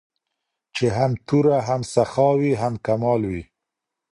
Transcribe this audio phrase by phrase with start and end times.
[0.75, 3.41] چي هم توره هم سخا وي هم کمال وي